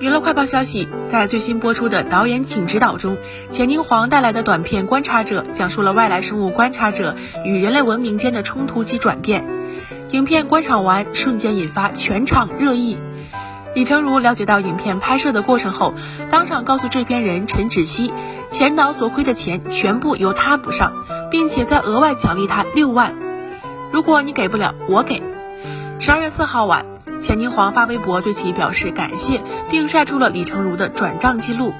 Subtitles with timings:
[0.00, 3.16] 娱乐快报消息，在最新播出的导演请指导中，
[3.50, 9.44] 钱宁黄带来的短片《观察者》讲述了外来生物观察者与人类文明间的冲突及转变。
[10.10, 12.96] 影片观赏完，瞬间引发全场热议。
[13.74, 15.92] 李成儒了解到影片拍摄的过程后，
[16.30, 18.12] 当场告诉制片人陈芷溪，
[18.48, 20.92] 钱导所亏的钱全部由他补上，
[21.28, 23.16] 并且再额外奖励他六万。
[23.90, 25.20] 如果你给不了，我给。
[25.98, 26.86] 十二月四号晚。
[27.20, 31.72] 钱宁皇发微博对其表示感谢，并晒出了李成儒的转账记录。